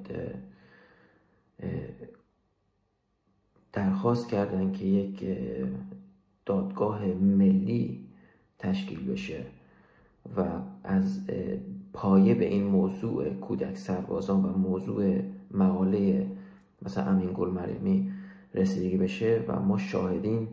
درخواست 3.73 4.29
کردن 4.29 4.73
که 4.73 4.85
یک 4.85 5.39
دادگاه 6.47 7.05
ملی 7.07 8.09
تشکیل 8.59 9.13
بشه 9.13 9.45
و 10.37 10.61
از 10.85 11.21
پایه 11.93 12.35
به 12.35 12.45
این 12.45 12.65
موضوع 12.65 13.29
کودک 13.29 13.77
سربازان 13.77 14.45
و 14.45 14.59
موضوع 14.59 15.21
مقاله 15.51 16.27
مثلا 16.83 17.05
امین 17.05 17.31
گل 17.35 17.51
مرمی 17.51 18.13
رسیدگی 18.55 18.97
بشه 18.97 19.45
و 19.49 19.61
ما 19.61 19.79
شاهدین 19.79 20.49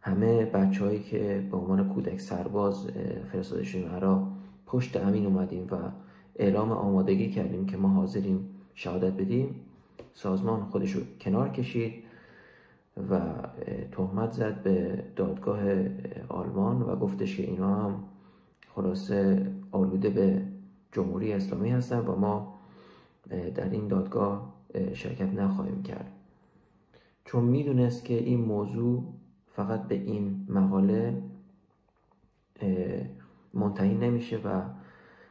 همه 0.00 0.44
بچههایی 0.44 1.02
که 1.02 1.46
به 1.50 1.56
عنوان 1.56 1.88
کودک 1.88 2.20
سرباز 2.20 2.88
فرستاده 3.32 3.64
شدیم 3.64 3.88
عراق 3.88 4.28
پشت 4.66 4.96
امین 4.96 5.26
اومدیم 5.26 5.66
و 5.70 5.76
اعلام 6.36 6.72
آمادگی 6.72 7.30
کردیم 7.30 7.66
که 7.66 7.76
ما 7.76 7.88
حاضریم 7.88 8.48
شهادت 8.74 9.12
بدیم. 9.12 9.54
سازمان 10.14 10.64
خودش 10.64 10.92
رو 10.92 11.00
کنار 11.20 11.48
کشید 11.48 11.92
و 13.10 13.20
تهمت 13.92 14.32
زد 14.32 14.62
به 14.62 15.04
دادگاه 15.16 15.60
آلمان 16.28 16.82
و 16.82 16.96
گفتش 16.96 17.36
که 17.36 17.42
اینا 17.42 17.84
هم 17.84 18.04
خلاصه 18.74 19.46
آلوده 19.72 20.10
به 20.10 20.42
جمهوری 20.96 21.32
اسلامی 21.32 21.70
هستن 21.70 21.98
و 21.98 22.16
ما 22.16 22.54
در 23.54 23.70
این 23.70 23.88
دادگاه 23.88 24.52
شرکت 24.94 25.34
نخواهیم 25.34 25.82
کرد. 25.82 26.12
چون 27.24 27.44
می‌دونست 27.44 28.04
که 28.04 28.14
این 28.14 28.40
موضوع 28.40 29.04
فقط 29.46 29.82
به 29.82 29.94
این 29.94 30.46
مقاله 30.48 31.22
منتهی 33.54 33.94
نمیشه 33.94 34.36
و 34.36 34.62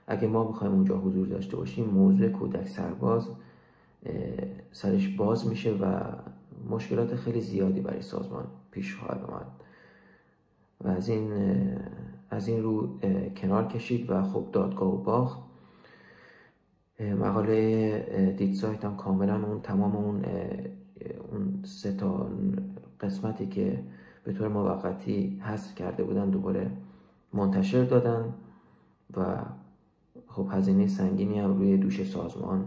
اگه 0.08 0.28
ما 0.28 0.44
بخوایم 0.44 0.74
اونجا 0.74 0.98
حضور 0.98 1.28
داشته 1.28 1.58
باشیم 1.58 1.86
موضوع 1.86 2.30
کودک 2.30 2.68
سرباز 2.68 3.30
سرش 4.72 5.08
باز 5.08 5.48
میشه 5.48 5.72
و 5.72 6.02
مشکلات 6.70 7.16
خیلی 7.16 7.42
زیادی 7.42 7.82
برای 7.82 8.02
سازمان 8.02 8.48
پیش 8.72 8.96
خواهد 8.96 9.24
آمد. 9.24 9.48
و 10.82 10.88
از 10.88 11.10
این 11.10 11.32
از 12.30 12.48
این 12.48 12.64
رو 12.64 13.00
کنار 13.38 13.68
کشید 13.68 14.12
و 14.12 14.24
خب 14.24 14.46
دادگاه 14.52 14.94
و 14.94 14.98
باخت. 14.98 15.45
مقاله 17.00 18.36
دید 18.38 18.54
سایت 18.54 18.86
هم 18.86 18.98
کاملا 18.98 19.48
اون 19.48 19.62
تمام 19.62 19.96
اون 19.96 20.26
اون 21.32 21.64
سه 21.64 21.94
تا 21.94 22.30
قسمتی 23.02 23.48
که 23.48 23.84
به 24.24 24.34
طور 24.34 24.48
موقتی 24.48 25.42
حذف 25.44 25.76
کرده 25.76 26.04
بودن 26.04 26.30
دوباره 26.30 26.72
منتشر 27.34 27.84
دادن 27.84 28.34
و 29.18 29.38
خب 30.28 30.48
هزینه 30.52 30.88
سنگینی 30.88 31.40
هم 31.40 31.58
روی 31.58 31.78
دوش 31.78 32.04
سازمان 32.04 32.66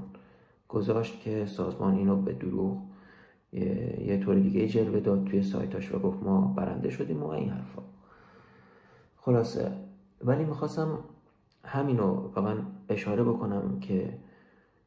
گذاشت 0.69 1.21
که 1.21 1.47
سازمان 1.47 1.95
اینو 1.95 2.17
به 2.17 2.33
دروغ 2.33 2.79
یه, 3.53 4.21
طور 4.25 4.35
دیگه 4.35 4.69
جلوه 4.69 5.01
داد 5.01 5.25
توی 5.25 5.43
سایتاش 5.43 5.95
و 5.95 5.99
گفت 5.99 6.23
ما 6.23 6.55
برنده 6.57 6.91
شدیم 6.91 7.23
و 7.23 7.27
این 7.29 7.51
حرفا. 7.51 7.83
خلاصه. 9.17 9.73
ولی 10.25 10.45
می‌خواستم 10.45 10.99
همینو 11.65 12.05
واقعا 12.05 12.57
اشاره 12.88 13.25
بکنم 13.25 13.80
که 13.80 14.18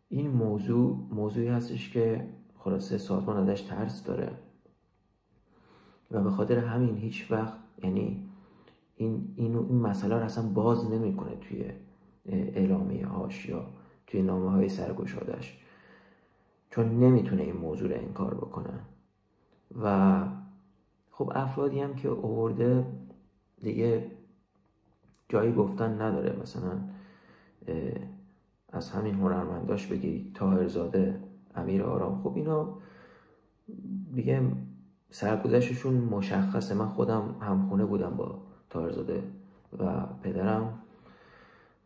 این 0.10 0.32
موضوع 0.32 1.08
موضوعی 1.12 1.48
هستش 1.48 1.90
که 1.90 2.30
خلاصه 2.58 2.98
سازمان 2.98 3.38
ازش 3.38 3.62
ترس 3.62 4.04
داره. 4.04 4.32
و 6.12 6.24
به 6.24 6.32
خاطر 6.32 6.58
همین 6.58 6.98
هیچ 6.98 7.32
وقت 7.32 7.54
یعنی 7.84 8.30
این 8.96 9.34
اینو 9.36 9.66
این 9.70 9.82
مسئله 9.82 10.16
رو 10.16 10.24
اصلا 10.24 10.48
باز 10.48 10.92
نمی‌کنه 10.92 11.36
توی 11.36 11.72
اعلامیه 12.26 13.08
هاش 13.08 13.46
یا 13.46 13.66
توی 14.08 14.22
نامه 14.22 14.52
های 14.52 14.70
سرگشادش. 14.70 15.58
چون 16.70 17.00
نمی‌تونه 17.00 17.42
این 17.42 17.58
موضوع 17.58 17.90
رو 17.90 17.96
انکار 17.96 18.34
بکنه. 18.34 18.80
و 19.84 20.20
خب 21.12 21.32
افرادی 21.36 21.80
هم 21.80 21.96
که 21.96 22.10
اوورده 22.10 22.86
دیگه 23.62 24.12
جایی 25.30 25.54
گفتن 25.54 26.02
نداره. 26.02 26.40
مثلا 26.42 26.80
از 28.70 28.90
همین 28.90 29.16
هنرمنداش 29.16 29.88
بگی 29.88 30.32
تاهرزاده 30.34 31.20
امیر 31.56 31.84
آرام. 31.84 32.22
خب 32.24 32.36
اینا 32.36 32.78
دیگه 34.16 34.42
سرگذشتشون 35.10 35.94
مشخصه 35.94 36.76
من 36.76 36.88
خودم 36.88 37.36
همخونه 37.42 37.86
بودم 37.86 38.18
با 38.18 38.42
تاهرزاده 38.70 39.24
و 39.80 40.06
پدرم. 40.24 40.80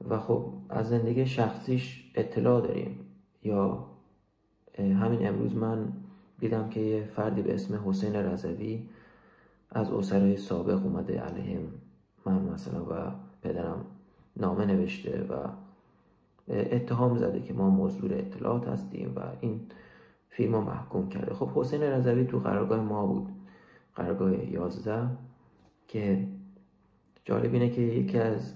و 0.10 0.20
خب 0.20 0.54
از 0.70 0.90
زندگی 0.90 1.26
شخصیش 1.26 2.12
اطلاع 2.16 2.62
داریم. 2.62 3.00
یا 3.44 3.86
همین 4.78 5.28
امروز 5.28 5.56
من 5.56 5.94
دیدم 6.40 6.70
که 6.70 6.80
یه 6.80 7.10
فردی 7.16 7.42
به 7.42 7.54
اسم 7.54 7.90
حسین 7.90 8.16
رضوی 8.16 8.90
از 9.72 9.92
اسرای 9.92 10.38
سابق 10.38 10.86
اومده 10.86 11.20
علیه 11.20 11.60
من 12.26 12.42
مثلا 12.42 12.86
و 12.86 13.12
پدرم 13.42 13.86
نامه 14.38 14.66
نوشته 14.66 15.26
و 15.30 15.48
اتهام 16.48 17.18
زده 17.18 17.42
که 17.42 17.54
ما 17.54 17.70
موضوع 17.70 18.10
اطلاعات 18.14 18.68
هستیم 18.68 19.14
و 19.16 19.20
این 19.42 19.62
فیلم 20.30 20.56
رو 20.56 20.62
محکوم 20.62 21.10
کرده. 21.10 21.34
خب 21.34 21.50
حسین 21.50 21.82
رضوی 21.82 22.26
تو 22.26 22.40
قرارگاه 22.40 22.80
ما 22.80 23.06
بود. 23.06 23.30
قرارگاه 23.96 24.52
یازده 24.52 25.10
که 25.88 26.28
جالب 27.26 27.54
اینه 27.54 27.70
که 27.70 27.82
یکی 27.82 28.20
از 28.20 28.54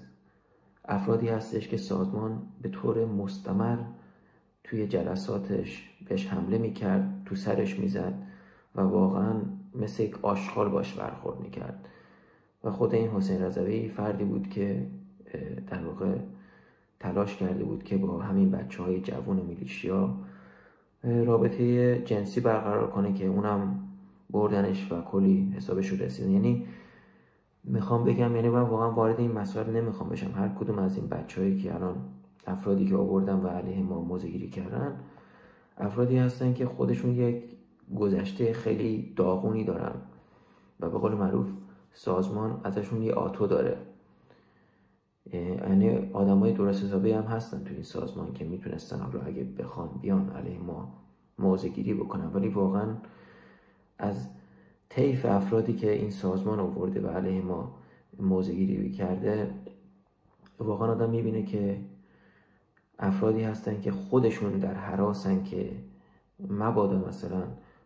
افرادی 0.84 1.28
هستش 1.28 1.68
که 1.68 1.76
سازمان 1.76 2.42
به 2.62 2.68
طور 2.68 3.04
مستمر 3.04 3.78
توی 4.64 4.86
جلساتش 4.86 5.90
بهش 6.08 6.26
حمله 6.26 6.58
می‌کرد 6.58 7.22
تو 7.26 7.34
سرش 7.34 7.78
می‌زد 7.78 8.14
و 8.74 8.80
واقعا 8.80 9.34
مثل 9.74 10.02
یک 10.02 10.24
آشغال 10.24 10.68
باش 10.68 10.94
برخورد 10.94 11.40
می‌کرد. 11.40 11.88
و 12.64 12.70
خود 12.70 12.94
این 12.94 13.08
حسین 13.08 13.42
رضوی 13.42 13.88
فردی 13.88 14.24
بود 14.24 14.48
که 14.48 14.86
در 15.66 15.84
واقع 15.84 16.18
تلاش 17.00 17.36
کرده 17.36 17.64
بود 17.64 17.82
که 17.82 17.96
با 17.96 18.18
همین 18.18 18.50
بچه 18.50 18.82
های 18.82 19.00
جوان 19.00 19.36
میلیشیا 19.36 20.14
رابطه 21.04 21.98
جنسی 22.02 22.40
برقرار 22.40 22.90
کنه 22.90 23.12
که 23.12 23.26
اونم 23.26 23.88
بردنش 24.30 24.92
و 24.92 25.00
کلی 25.02 25.52
حسابش 25.56 25.88
رو 25.88 26.04
رسیدن. 26.04 26.30
یعنی 26.30 26.66
می‌خوام 27.64 28.04
بگم 28.04 28.36
یعنی 28.36 28.48
من 28.48 28.62
واقعا 28.62 28.90
وارد 28.90 29.20
این 29.20 29.32
مسائل 29.32 29.70
نمی‌خوام 29.70 30.08
بشم. 30.08 30.32
هر 30.34 30.48
کدوم 30.48 30.78
از 30.78 30.96
این 30.96 31.06
بچههایی 31.06 31.62
که 31.62 31.74
الان 31.74 31.96
افرادی 32.46 32.86
که 32.88 32.96
آوردن 32.96 33.34
و 33.34 33.46
علیه 33.46 33.82
ما 33.82 34.00
موزگیری 34.00 34.50
کردن 34.50 34.96
افرادی 35.78 36.16
هستن 36.16 36.54
که 36.54 36.66
خودشون 36.66 37.10
یک 37.10 37.44
گذشته 37.94 38.52
خیلی 38.52 39.12
داغونی 39.16 39.64
دارن 39.64 39.92
و 40.80 40.90
به 40.90 40.98
قول 40.98 41.14
معروف 41.14 41.46
سازمان 41.92 42.60
ازشون 42.64 43.02
یه 43.02 43.12
آتو 43.12 43.46
داره. 43.46 43.76
یعنی 45.32 46.10
آدمای 46.12 46.52
درست 46.52 46.84
حسابی 46.84 47.12
هم 47.12 47.22
هستن 47.22 47.64
تو 47.64 47.74
این 47.74 47.82
سازمان 47.82 48.32
که 48.32 48.44
می‌تونستن 48.44 48.98
حالا 48.98 49.20
اگه 49.20 49.44
بخوان 49.44 49.88
بیان 50.02 50.30
علیه 50.30 50.58
ما 50.58 50.94
موضع 51.38 51.68
گیری 51.68 51.94
بکنن. 51.94 52.26
ولی 52.26 52.48
واقعا 52.48 52.96
از 53.98 54.28
طیف 54.88 55.24
افرادی 55.24 55.72
که 55.72 55.92
این 55.92 56.10
سازمان 56.10 56.60
آورده 56.60 57.00
و 57.00 57.06
علیه 57.06 57.42
ما 57.42 57.76
موضع 58.18 58.52
گیری 58.52 58.92
کرده 58.92 59.50
واقعا 60.58 60.90
آدم 60.90 61.10
می‌بینه 61.10 61.42
که 61.42 61.80
افرادی 62.98 63.42
هستن 63.42 63.80
که 63.80 63.90
خودشون 63.90 64.52
در 64.52 64.74
حراسن 64.74 65.42
که 65.42 65.72
مبادا 66.48 67.08
مثلا 67.08 67.42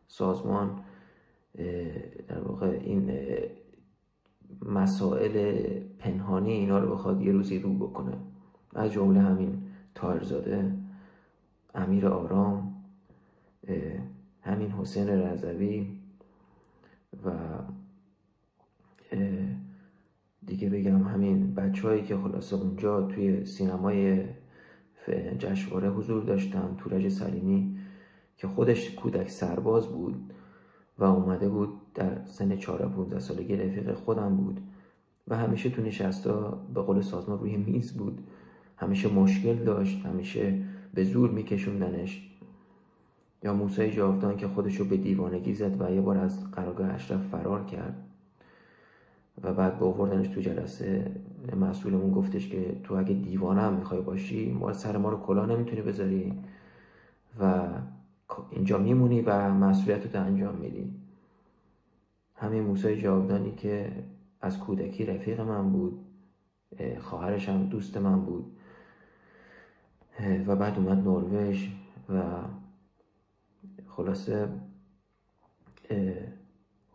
سازمان 0.08 0.80
در 2.28 2.40
واقع 2.44 2.66
این 2.66 3.10
مسائل 4.62 5.62
پنهانی 5.98 6.52
اینا 6.52 6.78
رو 6.78 6.94
بخواد 6.94 7.22
یه 7.22 7.32
روزی 7.32 7.58
رو 7.58 7.74
بکنه. 7.74 8.12
از 8.74 8.92
جمله 8.92 9.20
همین 9.20 9.62
تارزاده 9.94 10.72
امیر 11.74 12.06
آرام 12.06 12.74
همین 14.42 14.70
حسین 14.70 15.08
رضوی 15.08 15.98
و 17.24 17.30
دیگه 20.46 20.70
بگم 20.70 21.02
همین 21.02 21.54
بچههایی 21.54 22.02
که 22.02 22.16
خلاصه 22.16 22.56
اونجا 22.56 23.02
توی 23.02 23.44
سینمای 23.44 24.24
جشنواره 25.38 25.90
حضور 25.90 26.22
داشتن 26.22 26.74
تورج 26.78 27.08
سلیمی 27.08 27.78
که 28.36 28.48
خودش 28.48 28.90
کودک 28.90 29.30
سرباز 29.30 29.86
بود. 29.86 30.32
و 30.98 31.04
اومده 31.04 31.48
بود 31.48 31.68
در 31.94 32.24
سن 32.24 32.56
4 32.56 32.88
15 32.88 33.18
سالگی 33.18 33.56
رفیق 33.56 33.94
خودم 33.94 34.36
بود 34.36 34.60
و 35.28 35.36
همیشه 35.36 35.70
تو 35.70 35.82
نشستا 35.82 36.50
به 36.74 36.82
قول 36.82 37.00
سازمان 37.00 37.38
روی 37.38 37.56
میز 37.56 37.92
بود. 37.92 38.20
همیشه 38.76 39.12
مشکل 39.12 39.54
داشت 39.54 40.06
همیشه 40.06 40.62
به 40.94 41.04
زور 41.04 41.30
میکشوندنش. 41.30 42.30
یا 43.42 43.54
موسی 43.54 43.90
جاودان 43.90 44.36
که 44.36 44.48
خودشو 44.48 44.84
به 44.84 44.96
دیوانگی 44.96 45.54
زد 45.54 45.80
و 45.80 45.94
یه 45.94 46.00
بار 46.00 46.18
از 46.18 46.50
قرارگاه 46.50 46.90
اشرف 46.90 47.20
فرار 47.26 47.64
کرد 47.64 47.96
و 49.42 49.54
بعد 49.54 49.78
به 49.78 49.84
آوردنش 49.84 50.28
تو 50.28 50.40
جلسه 50.40 51.12
مسئولمون 51.60 52.10
گفتش 52.10 52.48
که 52.48 52.80
تو 52.84 52.94
اگه 52.94 53.14
دیوانه 53.14 53.60
هم 53.60 53.74
می‌خوای 53.74 54.00
باشی 54.00 54.52
ما 54.52 54.72
سر 54.72 54.96
ما 54.96 55.08
رو 55.08 55.20
کلا 55.20 55.46
نمی‌تونی 55.46 55.82
بذاری 55.82 56.32
و 57.40 57.62
اینجا 58.50 58.78
میمونی 58.78 59.20
و 59.20 59.50
مسئولیت 59.50 60.16
رو 60.16 60.22
انجام 60.22 60.54
میدی. 60.54 60.94
همین 62.34 62.62
موسی 62.62 63.00
جاودانی 63.00 63.52
که 63.52 63.92
از 64.40 64.58
کودکی 64.58 65.06
رفیق 65.06 65.40
من 65.40 65.72
بود 65.72 66.06
خواهرش 67.00 67.48
هم 67.48 67.66
دوست 67.66 67.96
من 67.96 68.20
بود 68.20 68.56
و 70.46 70.56
بعد 70.56 70.78
اومد 70.78 70.98
نروژ 70.98 71.68
و 72.08 72.22
خلاصه 73.86 74.48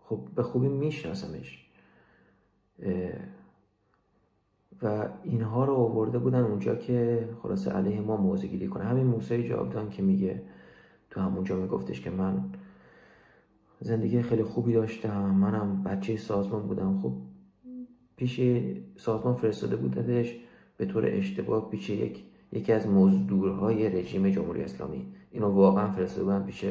خب 0.04 0.20
به 0.36 0.44
خوبی 0.44 0.68
میشناسمش. 0.68 1.70
و 4.82 5.10
اینها 5.24 5.66
رو 5.66 5.74
آورده 5.74 6.20
بودن 6.20 6.44
اونجا 6.44 6.76
که 6.76 7.30
خلاصه 7.44 7.72
علیه 7.72 8.02
ما 8.02 8.18
موضع 8.18 8.48
گیری 8.48 8.68
کنه. 8.68 8.84
همین 8.84 9.08
موسی 9.08 9.50
جاودان 9.50 9.90
که 9.90 10.02
میگه 10.02 10.42
تو 11.10 11.22
همونجا 11.22 11.56
میگفتش 11.56 12.02
که 12.02 12.10
من 12.10 12.44
زندگی 13.82 14.22
خیلی 14.22 14.44
خوبی 14.44 14.74
داشتم 14.74 15.30
منم 15.30 15.84
بچه 15.84 16.18
سازمان 16.18 16.68
بودم. 16.68 17.00
خب 17.02 17.14
پیش 18.16 18.42
سازمان 18.98 19.36
فرستاده 19.36 19.76
بودش 19.76 20.36
به 20.78 20.86
طور 20.86 21.06
اشتباه 21.06 21.70
پیش 21.70 21.90
یک 21.90 22.24
یکی 22.52 22.74
از 22.74 22.88
مزدورهای 22.88 23.90
رژیم 23.90 24.30
جمهوری 24.30 24.64
اسلامی. 24.64 25.06
اینو 25.32 25.48
واقعا 25.48 25.92
فرستاده 25.92 26.24
بودن 26.24 26.44
پیش 26.44 26.66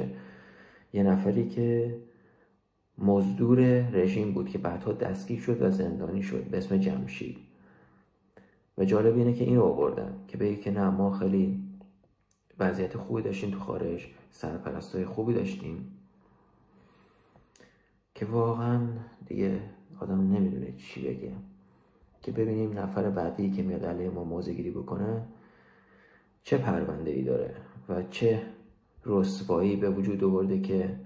یه 0.92 1.02
نفری 1.02 1.48
که 1.48 1.98
مزدور 2.98 3.60
رژیم 3.90 4.32
بود 4.32 4.48
که 4.48 4.58
بعدها 4.58 4.92
دستگیر 4.92 5.40
شد 5.40 5.62
و 5.62 5.70
زندانی 5.70 6.22
شد 6.22 6.44
به 6.44 6.58
اسم 6.58 6.76
جمشید. 6.76 7.38
و 8.78 8.84
جالب 8.84 9.16
اینه 9.16 9.32
که 9.32 9.44
اینو 9.44 9.62
آوردن 9.62 10.14
که 10.28 10.36
بگه 10.36 10.56
که 10.56 10.70
نه 10.70 10.90
ما 10.90 11.10
خیلی 11.10 11.62
وضعیت 12.58 12.96
خوبی 12.96 13.22
داشتیم 13.22 13.50
تو 13.50 13.58
خارج. 13.58 14.06
سرپرستای 14.30 15.04
خوبی 15.04 15.34
داشتیم. 15.34 15.94
که 18.14 18.26
واقعا 18.26 18.88
دیگه 19.26 19.60
آدم 20.00 20.20
نمی‌دونه 20.32 20.72
چی 20.72 21.08
بگه. 21.08 21.32
که 22.22 22.32
ببینیم 22.32 22.78
نفر 22.78 23.10
بعدی 23.10 23.50
که 23.50 23.62
میاد 23.62 23.84
علیه 23.84 24.10
ما 24.10 24.24
موزه 24.24 24.54
گیری 24.54 24.70
بکنه 24.70 25.28
چه 26.42 26.58
پرونده 26.58 27.10
ای 27.10 27.22
داره 27.22 27.56
و 27.88 28.02
چه 28.02 28.42
رسوایی 29.06 29.76
به 29.76 29.90
وجود 29.90 30.24
آورده 30.24 30.60
که 30.60 31.00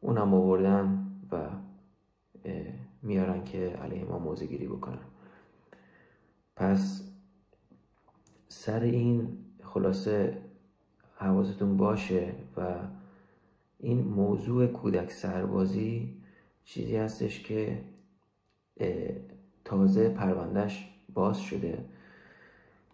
اونم 0.00 0.34
آوردن 0.34 1.06
و 1.32 1.48
میارن 3.02 3.44
که 3.44 3.58
علیه 3.58 4.04
ما 4.04 4.18
موزه 4.18 4.46
گیری 4.46 4.66
بکنن. 4.66 5.04
پس 6.56 7.10
سر 8.48 8.80
این 8.80 9.38
خلاصه 9.62 10.42
حواستون 11.18 11.76
باشه 11.76 12.32
و 12.56 12.74
این 13.78 14.04
موضوع 14.04 14.66
کودک 14.66 15.10
سربازی 15.10 16.16
چیزی 16.64 16.96
هستش 16.96 17.42
که 17.42 17.78
تازه 19.64 20.08
پروندهش 20.08 20.88
باز 21.14 21.40
شده. 21.40 21.84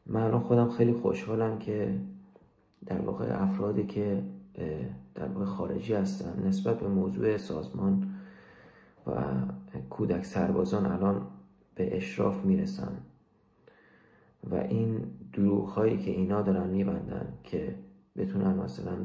من 0.06 0.38
خودم 0.38 0.70
خیلی 0.70 0.92
خوشحالم 0.92 1.58
که 1.58 1.98
در 2.86 3.00
واقع 3.00 3.42
افرادی 3.42 3.86
که 3.86 4.22
در 5.14 5.28
واقع 5.28 5.44
خارجی 5.44 5.94
هستن 5.94 6.46
نسبت 6.46 6.80
به 6.80 6.88
موضوع 6.88 7.36
سازمان 7.36 8.14
و 9.06 9.12
کودک 9.90 10.24
سربازان 10.24 10.86
الان 10.86 11.26
به 11.74 11.96
اشراف 11.96 12.44
می‌رسن. 12.44 12.92
و 14.50 14.54
این 14.54 15.06
دروغ 15.32 15.68
هایی 15.68 15.98
که 15.98 16.10
اینا 16.10 16.42
دارن 16.42 16.70
میبندن 16.70 17.32
که 17.44 17.74
بتونن 18.16 18.54
مثلا 18.54 18.96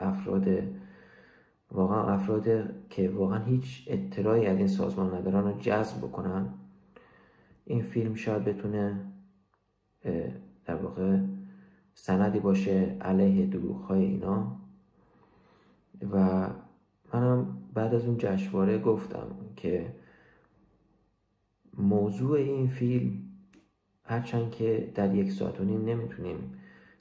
افراد 0.00 0.48
واقعا 1.70 2.14
افراد 2.14 2.44
که 2.90 3.08
واقعا 3.08 3.44
هیچ 3.44 3.84
اطلاعی 3.86 4.46
از 4.46 4.58
این 4.58 4.66
سازمان 4.66 5.14
ندارن 5.14 5.44
رو 5.44 5.60
جذب 5.60 5.98
بکنن. 5.98 6.48
این 7.64 7.82
فیلم 7.82 8.14
شاید 8.14 8.44
بتونه 8.44 9.00
در 10.64 10.74
واقع 10.74 11.18
سندی 11.94 12.40
باشه 12.40 12.96
علیه 13.00 13.46
دروغ 13.46 13.76
های 13.76 14.04
اینا. 14.04 14.56
و 16.12 16.48
منم 17.14 17.58
بعد 17.74 17.94
از 17.94 18.06
اون 18.06 18.16
جشنواره 18.18 18.78
گفتم 18.78 19.26
که 19.56 19.94
موضوع 21.78 22.38
این 22.38 22.68
فیلم 22.68 23.18
هرچند 24.04 24.50
که 24.50 24.92
در 24.94 25.14
یک 25.14 25.32
ساعت 25.32 25.60
و 25.60 25.64
نیم 25.64 25.84
نمی‌تونیم 25.84 26.52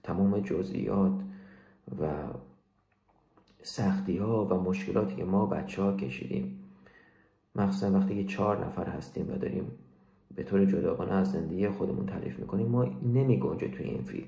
تمام 0.04 0.40
جزئیات 0.40 1.22
و 2.00 2.14
سختی 3.62 4.18
ها 4.18 4.46
و 4.46 4.54
مشکلاتی 4.54 5.16
که 5.16 5.26
ما 5.26 5.46
بچه 5.46 5.82
ها 5.82 5.96
کشیدیم. 5.96 6.60
مخصوصا 7.56 7.92
وقتی 7.92 8.16
که 8.16 8.34
چهار 8.34 8.66
نفر 8.66 8.90
هستیم 8.90 9.30
و 9.30 9.38
داریم 9.38 9.72
به 10.36 10.44
طور 10.44 10.66
جداگانه 10.66 11.14
از 11.14 11.32
زندگی 11.32 11.70
خودمون 11.70 12.06
تعریف 12.06 12.40
می‌کنیم 12.40 12.68
ما 12.68 12.86
نمی 13.14 13.40
توی 13.40 13.86
این 13.86 14.04
فیلم. 14.04 14.28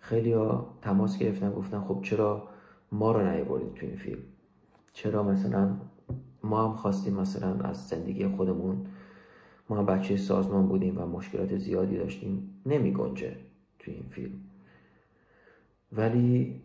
خیلی 0.00 0.32
ها 0.32 0.76
تماس 0.82 1.18
گرفتن 1.18 1.52
گفتن 1.52 1.80
خب 1.80 2.00
چرا 2.02 2.48
ما 2.92 3.12
رو 3.12 3.30
نیاوردید 3.30 3.74
توی 3.74 3.88
این 3.88 3.96
فیلم؟ 3.96 4.22
چرا 4.92 5.22
مثلا 5.22 5.76
ما 6.42 6.68
هم 6.68 6.76
خواستیم 6.76 7.14
مثلا 7.14 7.60
از 7.60 7.88
زندگی 7.88 8.28
خودمون 8.28 8.86
ما 9.70 9.82
بچه 9.82 10.16
سازمان 10.16 10.66
بودیم 10.68 10.98
و 10.98 11.06
مشکلات 11.06 11.56
زیادی 11.56 11.96
داشتیم؟ 11.96 12.60
نمی 12.66 12.92
گنجه 12.92 13.36
توی 13.78 13.94
این 13.94 14.06
فیلم. 14.10 14.45
ولی 15.96 16.60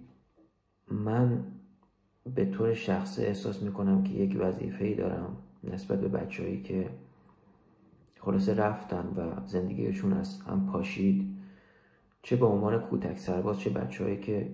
من 0.91 1.43
به 2.35 2.45
طور 2.45 2.73
شخصی 2.73 3.21
احساس 3.21 3.63
می‌کنم 3.63 4.03
که 4.03 4.13
یک 4.13 4.37
وظیفه 4.39 4.85
ای 4.85 4.95
دارم 4.95 5.37
نسبت 5.63 6.01
به 6.01 6.07
بچههایی 6.07 6.61
که 6.61 6.89
خلاصه 8.19 8.53
رفتن 8.53 9.13
و 9.17 9.47
زندگیشون 9.47 10.13
از 10.13 10.41
هم 10.41 10.65
پاشید 10.65 11.37
چه 12.23 12.35
به 12.35 12.45
عنوان 12.45 12.79
کودک 12.79 13.17
سرباز 13.17 13.59
چه 13.59 13.69
بچههایی 13.69 14.19
که 14.19 14.49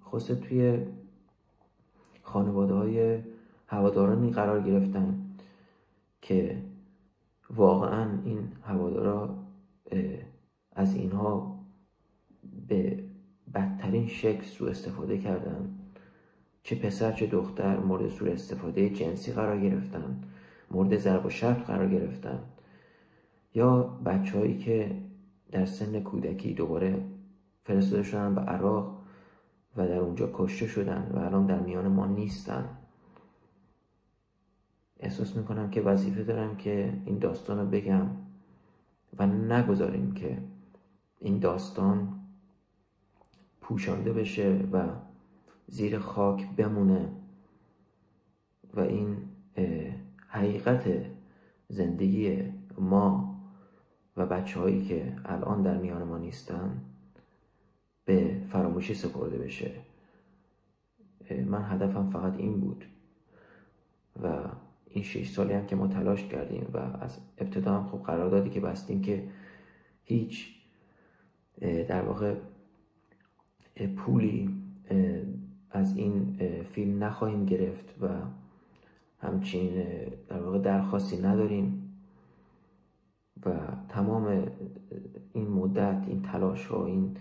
خلاصه 0.00 0.34
توی 0.34 0.78
خانواده 2.22 2.74
های 2.74 3.18
هوادارانی 3.66 4.30
قرار 4.30 4.62
گرفتن 4.62 5.24
که 6.22 6.62
واقعا 7.50 8.22
این 8.24 8.52
هوادارا 8.62 9.38
از 10.72 10.94
اینها 10.94 11.58
به 12.68 13.04
بدترین 13.54 14.06
شکل 14.06 14.42
سوء 14.42 14.70
استفاده 14.70 15.18
کردن 15.18 15.74
چه 16.62 16.76
پسر 16.76 17.12
چه 17.12 17.26
دختر 17.26 17.76
مورد 17.76 18.08
سوء 18.08 18.32
استفاده 18.32 18.90
جنسی 18.90 19.32
قرار 19.32 19.60
گرفتن. 19.60 20.20
مورد 20.70 20.96
ضرب 20.96 21.26
و 21.26 21.30
شرط 21.30 21.66
قرار 21.66 21.88
گرفتن. 21.88 22.38
یا 23.54 23.82
بچههایی 23.82 24.58
که 24.58 24.96
در 25.50 25.64
سن 25.64 26.00
کودکی 26.00 26.54
دوباره 26.54 27.04
فرستاده 27.64 28.02
شدن 28.02 28.34
به 28.34 28.40
عراق 28.40 28.98
و 29.76 29.88
در 29.88 29.98
اونجا 29.98 30.30
کشته 30.32 30.66
شدن 30.66 31.10
و 31.14 31.18
الان 31.18 31.46
در 31.46 31.58
میان 31.60 31.88
ما 31.88 32.06
نیستن. 32.06 32.64
احساس 35.00 35.36
می‌کنم 35.36 35.70
که 35.70 35.80
وظیفه 35.80 36.22
دارم 36.24 36.56
که 36.56 36.92
این 37.04 37.18
داستان 37.18 37.58
رو 37.58 37.66
بگم 37.66 38.06
و 39.18 39.26
نگذاریم 39.26 40.12
که 40.12 40.38
این 41.20 41.38
داستان 41.38 42.21
پوشانده 43.62 44.12
بشه 44.12 44.60
و 44.72 44.88
زیر 45.66 45.98
خاک 45.98 46.56
بمونه 46.56 47.08
و 48.74 48.80
این 48.80 49.16
حقیقت 50.28 50.84
زندگی 51.68 52.42
ما 52.78 53.36
و 54.16 54.26
بچه 54.26 54.60
هایی 54.60 54.84
که 54.84 55.16
الان 55.24 55.62
در 55.62 55.78
میان 55.78 56.02
ما 56.02 56.18
نیستن 56.18 56.80
به 58.04 58.42
فراموشی 58.48 58.94
سپرده 58.94 59.38
بشه. 59.38 59.70
من 61.46 61.62
هدفم 61.62 62.10
فقط 62.10 62.36
این 62.36 62.60
بود 62.60 62.84
و 64.22 64.38
این 64.86 65.04
شش 65.04 65.30
سالی 65.30 65.52
هم 65.52 65.66
که 65.66 65.76
ما 65.76 65.86
تلاش 65.86 66.24
کردیم 66.24 66.70
و 66.72 66.78
از 66.78 67.18
ابتدا 67.38 67.74
هم 67.74 67.88
خب 67.88 68.02
قراردادی 68.02 68.50
که 68.50 68.60
بستیم 68.60 69.02
که 69.02 69.28
هیچ 70.04 70.48
در 71.60 72.02
واقع 72.02 72.34
پولی 73.86 74.50
از 75.70 75.96
این 75.96 76.38
فیلم 76.72 77.04
نخواهیم 77.04 77.44
گرفت 77.44 77.94
و 78.02 78.08
همچین 79.20 79.84
در 80.28 80.42
واقع 80.42 80.58
درخواستی 80.58 81.16
نداریم 81.16 81.94
و 83.46 83.50
تمام 83.88 84.46
این 85.32 85.48
مدت 85.48 86.04
این 86.06 86.22
تلاش 86.22 86.66
ها 86.66 86.86
این 86.86 87.16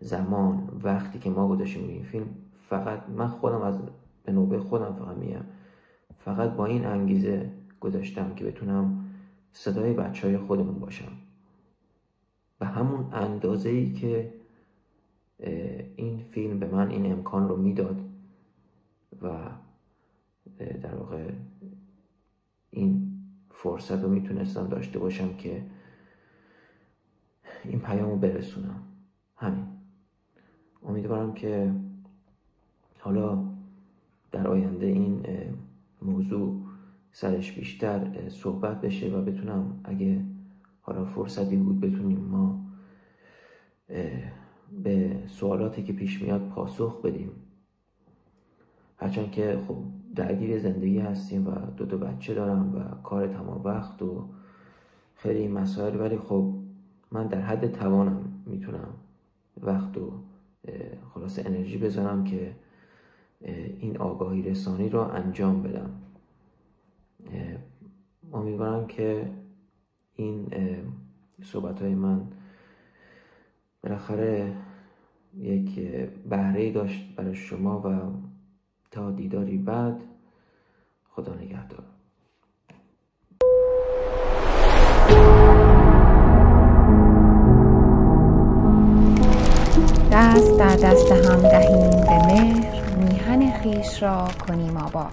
زمان 0.00 0.80
وقتی 0.82 1.18
که 1.18 1.30
ما 1.30 1.48
گذاشتیم 1.48 1.88
این 1.88 2.02
فیلم 2.02 2.26
فقط 2.68 3.08
من 3.08 3.28
خودم 3.28 3.62
از 3.62 3.78
به 4.24 4.32
نوبه 4.32 4.58
خودم 4.58 4.92
فقط 4.98 5.16
میگم 5.16 5.44
فقط 6.18 6.50
با 6.50 6.66
این 6.66 6.86
انگیزه 6.86 7.50
گذاشتم 7.80 8.34
که 8.34 8.44
بتونم 8.44 9.04
صدای 9.52 9.92
بچه 9.92 10.26
های 10.26 10.38
خودمون 10.38 10.74
باشم. 10.78 11.12
به 12.58 12.66
همون 12.66 13.06
اندازه 13.12 13.68
ای 13.68 13.92
که 13.92 14.32
این 15.96 16.18
فیلم 16.30 16.58
به 16.58 16.66
من 16.66 16.90
این 16.90 17.12
امکان 17.12 17.48
رو 17.48 17.56
می‌داد 17.56 18.00
و 19.22 19.38
در 20.58 20.94
واقع 20.94 21.30
این 22.70 23.12
فرصت 23.50 24.02
رو 24.02 24.08
می‌تونستم 24.08 24.68
داشته 24.68 24.98
باشم 24.98 25.36
که 25.36 25.62
این 27.64 27.80
پیام 27.80 28.10
رو 28.10 28.16
برسونم. 28.16 28.82
همین. 29.36 29.66
امیدوارم 30.82 31.34
که 31.34 31.72
حالا 32.98 33.44
در 34.32 34.48
آینده 34.48 34.86
این 34.86 35.26
موضوع 36.02 36.66
سرش 37.12 37.52
بیشتر 37.52 38.28
صحبت 38.28 38.80
بشه 38.80 39.08
و 39.08 39.22
بتونم 39.22 39.80
اگه 39.84 40.24
حالا 40.80 41.04
فرصتی 41.04 41.56
بود 41.56 41.80
بتونیم 41.80 42.18
ما 42.18 42.66
به 44.84 45.22
سوالاتی 45.26 45.82
که 45.82 45.92
پیش 45.92 46.22
میاد 46.22 46.48
پاسخ 46.48 47.02
بدیم. 47.02 47.30
هرچند 48.96 49.30
که 49.30 49.58
خب 49.68 49.76
درگیر 50.14 50.58
زندگی 50.58 50.98
هستیم 50.98 51.46
و 51.46 51.50
دو 51.76 51.86
تا 51.86 51.96
بچه 51.96 52.34
دارم 52.34 52.74
و 52.74 53.02
کار 53.02 53.26
تمام 53.26 53.62
وقت 53.64 54.02
و 54.02 54.28
خیلی 55.14 55.48
مسائل 55.48 56.00
ولی 56.00 56.18
خب 56.18 56.54
من 57.12 57.26
در 57.26 57.40
حد 57.40 57.72
توانم 57.72 58.42
می‌تونم 58.46 58.88
وقت 59.62 59.98
و 59.98 60.12
خلاص 61.14 61.38
انرژی 61.46 61.78
بذارم 61.78 62.24
که 62.24 62.54
این 63.80 63.96
آگاهی 63.96 64.42
رسانی 64.42 64.88
رو 64.88 65.00
انجام 65.00 65.62
بدم. 65.62 65.90
امیدوارم 68.32 68.86
که 68.86 69.30
این 70.16 70.46
صحبت 71.42 71.82
های 71.82 71.94
من 71.94 72.26
بالاخره 73.82 74.52
یک 75.36 75.80
بهره 76.28 76.72
داشت 76.72 77.16
برای 77.16 77.34
شما 77.34 77.80
و 77.80 78.12
تا 78.90 79.10
دیداری 79.10 79.58
بعد 79.58 80.00
خدا 81.10 81.34
نگهدار. 81.34 81.84
دست 90.12 90.58
در 90.58 90.76
دست 90.76 91.12
هم 91.12 91.42
دهیم 91.42 91.90
به 91.90 92.26
مهر 92.26 92.96
میهن 92.96 93.52
خیش 93.52 94.02
را 94.02 94.28
کنیم 94.46 94.76
آباد. 94.76 95.12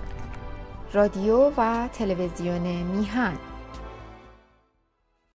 رادیو 0.93 1.51
و 1.57 1.87
تلویزیون 1.93 2.83
میهن. 2.83 3.33